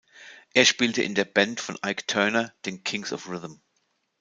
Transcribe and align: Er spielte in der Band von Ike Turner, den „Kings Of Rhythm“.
Er 0.55 0.65
spielte 0.65 1.03
in 1.03 1.13
der 1.13 1.25
Band 1.25 1.59
von 1.59 1.77
Ike 1.85 2.07
Turner, 2.07 2.51
den 2.65 2.83
„Kings 2.83 3.13
Of 3.13 3.29
Rhythm“. 3.29 3.61